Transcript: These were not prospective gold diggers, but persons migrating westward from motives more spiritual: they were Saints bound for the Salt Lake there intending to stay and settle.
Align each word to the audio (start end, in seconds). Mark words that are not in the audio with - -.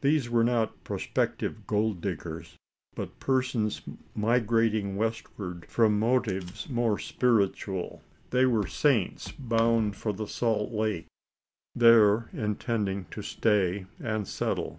These 0.00 0.30
were 0.30 0.44
not 0.44 0.84
prospective 0.84 1.66
gold 1.66 2.00
diggers, 2.00 2.54
but 2.94 3.18
persons 3.18 3.82
migrating 4.14 4.94
westward 4.94 5.66
from 5.68 5.98
motives 5.98 6.68
more 6.68 7.00
spiritual: 7.00 8.00
they 8.30 8.46
were 8.46 8.68
Saints 8.68 9.32
bound 9.32 9.96
for 9.96 10.12
the 10.12 10.28
Salt 10.28 10.70
Lake 10.72 11.08
there 11.74 12.28
intending 12.32 13.06
to 13.06 13.22
stay 13.22 13.86
and 13.98 14.28
settle. 14.28 14.78